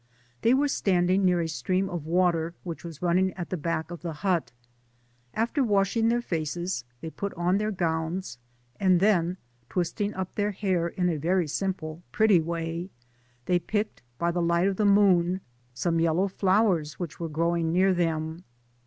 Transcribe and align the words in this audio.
They 0.41 0.55
were 0.55 0.67
standing 0.67 1.23
near 1.23 1.41
a 1.41 1.47
stream 1.47 1.87
of 1.87 2.07
water, 2.07 2.55
which 2.63 2.83
was 2.83 3.03
running 3.03 3.33
at 3.33 3.51
the 3.51 3.55
back 3.55 3.91
of 3.91 4.01
the 4.01 4.13
hut. 4.25 4.51
After 5.35 5.63
washing 5.63 6.09
their 6.09 6.23
faces, 6.23 6.85
they 7.01 7.11
put 7.11 7.35
on 7.35 7.59
their 7.59 7.69
gowns, 7.69 8.39
and 8.79 8.99
then 8.99 9.37
twisting 9.69 10.15
up 10.15 10.33
their 10.33 10.53
hair 10.53 10.87
in 10.87 11.07
a 11.07 11.17
very 11.17 11.47
simple 11.47 12.01
pretty 12.11 12.39
way, 12.41 12.89
they 13.45 13.59
picked, 13.59 14.01
by 14.17 14.31
the 14.31 14.41
Ught 14.41 14.69
of 14.69 14.77
the 14.77 14.85
moon, 14.85 15.41
some 15.75 15.99
yellow 15.99 16.27
flowers 16.27 16.93
which 16.97 17.19
were 17.19 17.29
growing 17.29 17.65
Digitized 17.65 17.69
byGoogk 17.69 17.71
BL 17.71 17.77
BEONCB 17.77 17.87
DB 17.91 17.91
PBTOBOAt 17.91 17.91
S08 17.91 17.93
near 17.93 17.93
them. 17.93 18.43